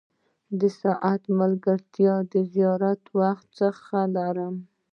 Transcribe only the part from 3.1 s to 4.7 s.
وخت څخه لرم.